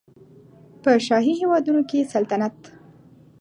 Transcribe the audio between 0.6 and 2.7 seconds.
په شاهي هېوادونو کې سلطنت